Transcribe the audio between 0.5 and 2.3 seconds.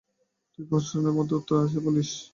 তুই প্রশ্নের মধ্যে উত্তর আছে বলিস!